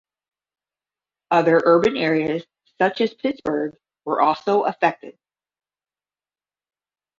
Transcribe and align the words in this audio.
Other 1.29 1.61
urban 1.63 1.95
areas, 1.95 2.43
such 2.79 3.01
as 3.01 3.13
Pittsburgh, 3.13 3.77
were 4.03 4.19
also 4.19 4.63
affected. 4.63 5.15